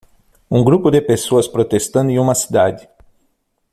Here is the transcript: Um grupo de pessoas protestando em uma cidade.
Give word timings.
Um 0.49 0.63
grupo 0.63 0.89
de 0.89 0.99
pessoas 0.99 1.47
protestando 1.47 2.09
em 2.09 2.17
uma 2.17 2.33
cidade. 2.33 2.89